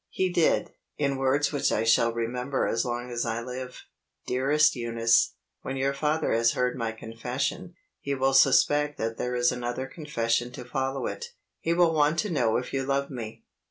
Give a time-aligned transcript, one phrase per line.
[0.09, 3.83] He did it, in words which I shall remember as long as I live.
[4.25, 9.51] "Dearest Eunice, when your father has heard my confession, he will suspect that there is
[9.51, 11.25] another confession to follow it
[11.59, 13.43] he will want to know if you love me.